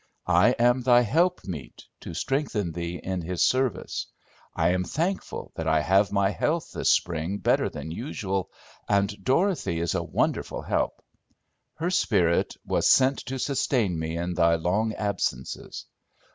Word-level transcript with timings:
I 0.25 0.55
am 0.57 0.81
thy 0.81 1.01
helpmeet, 1.03 1.83
to 1.99 2.15
strengthen 2.15 2.71
thee 2.71 2.99
in 3.03 3.21
his 3.21 3.43
service. 3.43 4.07
I 4.55 4.69
am 4.69 4.83
thankful 4.83 5.51
that 5.53 5.67
I 5.67 5.81
have 5.81 6.11
my 6.11 6.31
health 6.31 6.71
this 6.71 6.89
spring 6.89 7.37
better 7.37 7.69
than 7.69 7.91
usual, 7.91 8.49
and 8.89 9.15
Dorothy 9.23 9.79
is 9.79 9.93
a 9.93 10.01
wonderful 10.01 10.63
help. 10.63 11.03
Her 11.75 11.91
spirit 11.91 12.57
was 12.65 12.87
sent 12.89 13.19
to 13.27 13.37
sustain 13.37 13.99
me 13.99 14.17
in 14.17 14.33
thy 14.33 14.55
long 14.55 14.95
absences. 14.95 15.85